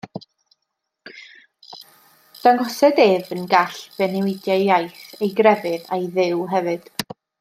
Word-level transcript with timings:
Dangosed 2.45 3.01
ef 3.03 3.29
yn 3.35 3.45
gall 3.51 3.77
pe 3.99 4.09
newidiai 4.15 4.57
ei 4.57 4.65
iaith, 4.71 5.05
ei 5.27 5.31
grefydd, 5.41 5.85
a'i 5.99 6.09
Dduw 6.17 6.41
hefyd. 6.57 6.91